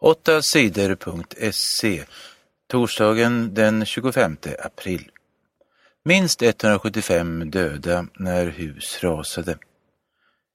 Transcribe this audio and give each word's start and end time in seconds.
8 0.00 0.42
sidor.se 0.42 2.04
Torsdagen 2.66 3.54
den 3.54 3.86
25 3.86 4.36
april. 4.58 5.10
Minst 6.04 6.42
175 6.42 7.50
döda 7.50 8.06
när 8.14 8.46
hus 8.46 8.98
rasade. 9.02 9.58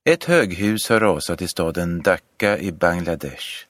Ett 0.05 0.23
höghus 0.23 0.89
har 0.89 0.99
rasat 0.99 1.41
i 1.41 1.47
staden 1.47 2.01
Dhaka 2.01 2.57
i 2.57 2.71
Bangladesh. 2.71 3.65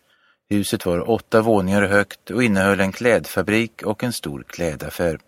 Huset 0.49 0.85
var 0.85 1.09
åtta 1.09 1.41
våningar 1.41 1.81
högt 1.81 2.31
och 2.31 2.43
innehöll 2.43 2.79
en 2.79 2.91
klädfabrik 2.91 3.83
och 3.83 4.03
en 4.03 4.13
stor 4.13 4.43
klädaffär. 4.47 5.19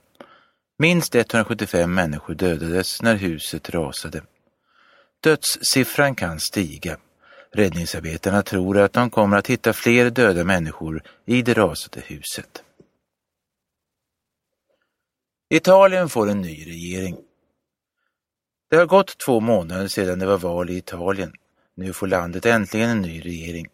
Minst 0.80 1.16
175 1.16 1.94
människor 1.94 2.34
dödades 2.34 3.02
när 3.02 3.16
huset 3.16 3.70
rasade. 3.70 4.22
Dödssiffran 5.24 6.16
kan 6.16 6.40
stiga. 6.40 6.98
Räddningsarbetarna 7.56 8.44
tror 8.44 8.78
att 8.78 8.94
de 8.94 9.10
kommer 9.10 9.38
att 9.38 9.48
hitta 9.48 9.74
fler 9.74 10.10
döda 10.10 10.44
människor 10.44 11.04
i 11.26 11.42
det 11.42 11.54
rasade 11.54 12.02
huset. 12.06 12.64
Italien 15.50 16.10
får 16.10 16.30
en 16.30 16.42
ny 16.42 16.66
regering. 16.66 17.18
Det 18.70 18.76
har 18.76 18.86
gått 18.86 19.18
två 19.26 19.40
månader 19.40 19.88
sedan 19.88 20.20
det 20.20 20.26
var 20.26 20.38
val 20.38 20.70
i 20.70 20.78
Italien. 20.78 21.34
Nu 21.76 21.94
får 21.94 22.08
landet 22.08 22.46
äntligen 22.46 22.90
en 22.90 23.02
ny 23.02 23.22
regering. 23.22 23.68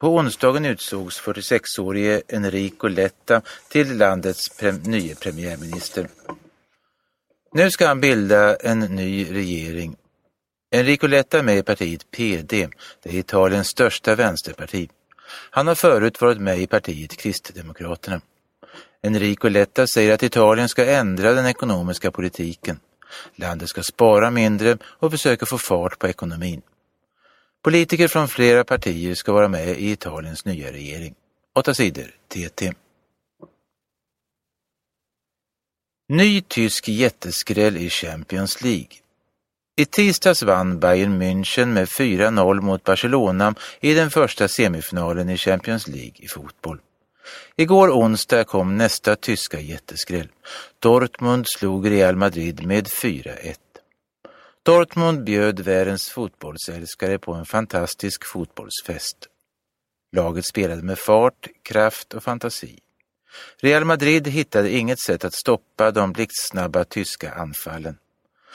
På 0.00 0.08
onsdagen 0.08 0.64
utsågs 0.64 1.20
46-årige 1.20 2.22
Enrico 2.28 2.88
Letta 2.88 3.42
till 3.68 3.96
landets 3.98 4.48
pre 4.48 4.72
nye 4.72 5.14
premiärminister. 5.14 6.08
Nu 7.52 7.70
ska 7.70 7.86
han 7.86 8.00
bilda 8.00 8.56
en 8.56 8.80
ny 8.80 9.34
regering. 9.34 9.96
Enrico 10.74 11.06
Letta 11.06 11.38
är 11.38 11.42
med 11.42 11.58
i 11.58 11.62
partiet 11.62 12.10
PD, 12.10 12.68
det 13.02 13.10
är 13.10 13.14
Italiens 13.14 13.68
största 13.68 14.14
vänsterparti. 14.14 14.90
Han 15.50 15.66
har 15.66 15.74
förut 15.74 16.20
varit 16.20 16.40
med 16.40 16.58
i 16.58 16.66
partiet 16.66 17.16
Kristdemokraterna. 17.16 18.20
Enrico 19.02 19.48
Letta 19.48 19.86
säger 19.86 20.14
att 20.14 20.22
Italien 20.22 20.68
ska 20.68 20.84
ändra 20.84 21.32
den 21.32 21.46
ekonomiska 21.46 22.10
politiken. 22.10 22.80
Landet 23.34 23.68
ska 23.68 23.82
spara 23.82 24.30
mindre 24.30 24.78
och 24.84 25.10
försöka 25.10 25.46
få 25.46 25.58
fart 25.58 25.98
på 25.98 26.08
ekonomin. 26.08 26.62
Politiker 27.62 28.08
från 28.08 28.28
flera 28.28 28.64
partier 28.64 29.14
ska 29.14 29.32
vara 29.32 29.48
med 29.48 29.68
i 29.68 29.90
Italiens 29.90 30.44
nya 30.44 30.72
regering. 30.72 31.14
8 31.54 31.74
sidor 31.74 32.10
TT. 32.28 32.72
Ny 36.08 36.40
tysk 36.40 36.88
jätteskräll 36.88 37.76
i 37.76 37.90
Champions 37.90 38.62
League. 38.62 39.03
I 39.76 39.84
tisdags 39.84 40.42
vann 40.42 40.80
Bayern 40.80 41.22
München 41.22 41.72
med 41.72 41.88
4-0 41.88 42.60
mot 42.60 42.84
Barcelona 42.84 43.54
i 43.80 43.94
den 43.94 44.10
första 44.10 44.48
semifinalen 44.48 45.28
i 45.30 45.36
Champions 45.36 45.86
League 45.88 46.14
i 46.18 46.28
fotboll. 46.28 46.78
Igår 47.56 47.88
onsdag 47.90 48.44
kom 48.44 48.76
nästa 48.76 49.16
tyska 49.16 49.60
jätteskräll. 49.60 50.28
Dortmund 50.78 51.46
slog 51.48 51.90
Real 51.90 52.16
Madrid 52.16 52.66
med 52.66 52.86
4-1. 52.86 53.56
Dortmund 54.62 55.24
bjöd 55.24 55.60
världens 55.60 56.10
fotbollsälskare 56.10 57.18
på 57.18 57.32
en 57.32 57.46
fantastisk 57.46 58.26
fotbollsfest. 58.26 59.16
Laget 60.16 60.46
spelade 60.46 60.82
med 60.82 60.98
fart, 60.98 61.48
kraft 61.62 62.14
och 62.14 62.22
fantasi. 62.22 62.78
Real 63.60 63.84
Madrid 63.84 64.28
hittade 64.28 64.70
inget 64.70 65.00
sätt 65.00 65.24
att 65.24 65.34
stoppa 65.34 65.90
de 65.90 66.12
blixtsnabba 66.12 66.84
tyska 66.84 67.32
anfallen. 67.32 67.96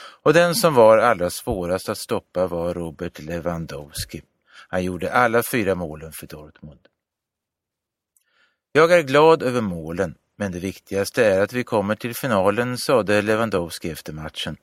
Och 0.02 0.34
den 0.34 0.56
som 0.56 0.74
var 0.74 0.98
allra 0.98 1.30
svårast 1.30 1.90
att 1.90 1.98
stoppa 1.98 2.48
var 2.48 2.74
Robert 2.74 3.20
Lewandowski. 3.20 4.22
Han 4.68 4.84
gjorde 4.84 5.14
alla 5.14 5.44
fyra 5.44 5.76
målen 5.76 6.12
för 6.12 6.28
Dortmund. 6.28 6.80
Jag 8.72 8.92
är 8.92 9.02
glad 9.02 9.44
över 9.44 9.62
målen, 9.62 10.16
men 10.36 10.52
det 10.52 10.60
viktigaste 10.60 11.26
är 11.26 11.42
att 11.42 11.54
vi 11.54 11.64
kommer 11.64 11.96
till 11.96 12.16
finalen, 12.16 12.78
sade 12.78 13.22
Lewandowski 13.22 13.90
efter 13.90 14.14
matchen. 14.14 14.58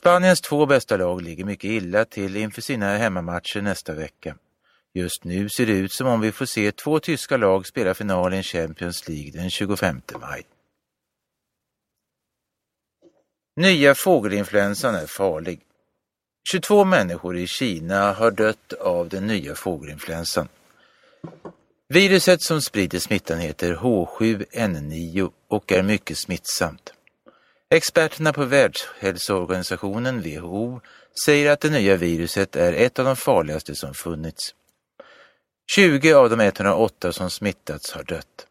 Spaniens 0.00 0.40
två 0.40 0.66
bästa 0.66 0.96
lag 0.96 1.22
ligger 1.22 1.44
mycket 1.44 1.70
illa 1.70 2.04
till 2.04 2.36
inför 2.36 2.62
sina 2.62 2.96
hemmamatcher 2.96 3.62
nästa 3.62 3.94
vecka. 3.94 4.34
Just 4.94 5.24
nu 5.24 5.48
ser 5.48 5.66
det 5.66 5.72
ut 5.72 5.92
som 5.92 6.06
om 6.06 6.20
vi 6.20 6.32
får 6.32 6.46
se 6.46 6.72
två 6.72 7.00
tyska 7.00 7.36
lag 7.36 7.66
spela 7.66 7.94
final 7.94 8.34
i 8.34 8.42
Champions 8.42 9.08
League 9.08 9.30
den 9.30 9.50
25 9.50 10.00
maj. 10.20 10.42
Nya 13.58 13.94
fågelinfluensan 13.94 14.94
är 14.94 15.06
farlig. 15.06 15.60
22 16.52 16.84
människor 16.84 17.36
i 17.36 17.46
Kina 17.46 18.12
har 18.12 18.30
dött 18.30 18.72
av 18.72 19.08
den 19.08 19.26
nya 19.26 19.54
fågelinfluensan. 19.54 20.48
Viruset 21.88 22.42
som 22.42 22.62
sprider 22.62 22.98
smittan 22.98 23.38
heter 23.38 23.74
H7N9 23.74 25.30
och 25.48 25.72
är 25.72 25.82
mycket 25.82 26.18
smittsamt. 26.18 26.92
Experterna 27.70 28.32
på 28.32 28.44
Världshälsoorganisationen 28.44 30.22
WHO 30.22 30.80
säger 31.24 31.50
att 31.50 31.60
det 31.60 31.70
nya 31.70 31.96
viruset 31.96 32.56
är 32.56 32.72
ett 32.72 32.98
av 32.98 33.04
de 33.04 33.16
farligaste 33.16 33.74
som 33.74 33.94
funnits. 33.94 34.54
20 35.74 36.12
av 36.12 36.30
de 36.30 36.40
108 36.40 37.12
som 37.12 37.30
smittats 37.30 37.92
har 37.92 38.02
dött. 38.02 38.46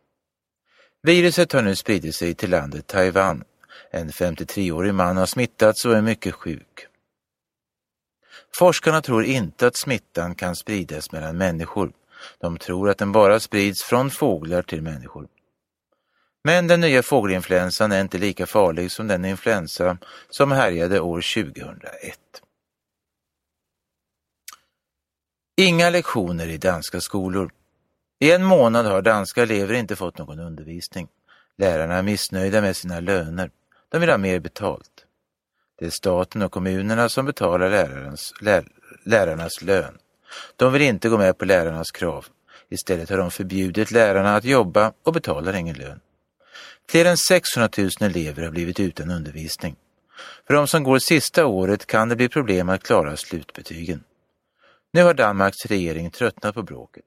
Viruset 1.03 1.51
har 1.51 1.61
nu 1.61 1.75
spridit 1.75 2.15
sig 2.15 2.33
till 2.33 2.49
landet 2.49 2.87
Taiwan. 2.87 3.43
En 3.91 4.09
53-årig 4.09 4.93
man 4.93 5.17
har 5.17 5.25
smittats 5.25 5.85
och 5.85 5.95
är 5.95 6.01
mycket 6.01 6.33
sjuk. 6.33 6.87
Forskarna 8.55 9.01
tror 9.01 9.23
inte 9.23 9.67
att 9.67 9.77
smittan 9.77 10.35
kan 10.35 10.55
spridas 10.55 11.11
mellan 11.11 11.37
människor. 11.37 11.91
De 12.39 12.57
tror 12.57 12.89
att 12.89 12.97
den 12.97 13.11
bara 13.11 13.39
sprids 13.39 13.83
från 13.83 14.09
fåglar 14.09 14.61
till 14.61 14.81
människor. 14.81 15.27
Men 16.43 16.67
den 16.67 16.81
nya 16.81 17.03
fågelinfluensan 17.03 17.91
är 17.91 18.01
inte 18.01 18.17
lika 18.17 18.45
farlig 18.45 18.91
som 18.91 19.07
den 19.07 19.25
influensa 19.25 19.97
som 20.29 20.51
härjade 20.51 20.99
år 20.99 21.43
2001. 21.43 22.19
Inga 25.57 25.89
lektioner 25.89 26.47
i 26.47 26.57
danska 26.57 27.01
skolor. 27.01 27.51
I 28.19 28.31
en 28.31 28.43
månad 28.43 28.85
har 28.85 29.01
danska 29.01 29.43
elever 29.43 29.73
inte 29.73 29.95
fått 29.95 30.17
någon 30.17 30.39
undervisning. 30.39 31.07
Lärarna 31.57 31.95
är 31.95 32.03
missnöjda 32.03 32.61
med 32.61 32.77
sina 32.77 32.99
löner. 32.99 33.51
De 33.91 34.01
vill 34.01 34.09
ha 34.09 34.17
mer 34.17 34.39
betalt. 34.39 35.05
Det 35.79 35.85
är 35.85 35.89
staten 35.89 36.41
och 36.41 36.51
kommunerna 36.51 37.09
som 37.09 37.25
betalar 37.25 37.69
lärarens, 37.69 38.33
lär, 38.41 38.67
lärarnas 39.03 39.61
lön. 39.61 39.97
De 40.55 40.73
vill 40.73 40.81
inte 40.81 41.09
gå 41.09 41.17
med 41.17 41.37
på 41.37 41.45
lärarnas 41.45 41.91
krav. 41.91 42.25
Istället 42.69 43.09
har 43.09 43.17
de 43.17 43.31
förbjudit 43.31 43.91
lärarna 43.91 44.35
att 44.35 44.43
jobba 44.43 44.93
och 45.03 45.13
betalar 45.13 45.53
ingen 45.53 45.75
lön. 45.75 45.99
Fler 46.89 47.05
än 47.05 47.17
600 47.17 47.69
000 47.77 47.89
elever 47.99 48.43
har 48.43 48.51
blivit 48.51 48.79
utan 48.79 49.11
undervisning. 49.11 49.75
För 50.47 50.53
de 50.53 50.67
som 50.67 50.83
går 50.83 50.99
sista 50.99 51.45
året 51.45 51.85
kan 51.85 52.09
det 52.09 52.15
bli 52.15 52.29
problem 52.29 52.69
att 52.69 52.83
klara 52.83 53.17
slutbetygen. 53.17 54.03
Nu 54.93 55.03
har 55.03 55.13
Danmarks 55.13 55.65
regering 55.65 56.11
tröttnat 56.11 56.55
på 56.55 56.63
bråket. 56.63 57.03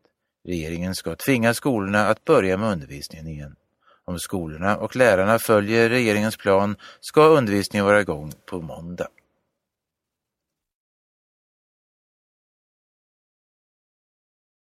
Regeringen 0.49 0.95
ska 0.95 1.17
tvinga 1.17 1.55
skolorna 1.55 2.07
att 2.07 2.25
börja 2.25 2.57
med 2.57 2.73
undervisningen 2.73 3.27
igen. 3.27 3.57
Om 4.07 4.19
skolorna 4.19 4.77
och 4.77 4.97
lärarna 4.97 5.39
följer 5.39 5.89
regeringens 5.89 6.37
plan 6.37 6.77
ska 7.01 7.25
undervisningen 7.25 7.87
vara 7.87 8.01
igång 8.01 8.33
på 8.47 8.61
måndag. 8.61 9.07